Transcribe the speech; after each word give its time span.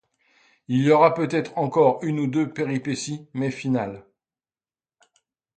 Il 0.67 0.81
y 0.81 0.89
aura 0.89 1.13
peut-être 1.13 1.55
encore 1.59 2.03
une 2.03 2.19
ou 2.19 2.25
deux 2.25 2.51
péripéties, 2.51 3.27
mais 3.35 3.51
finales. 3.51 4.03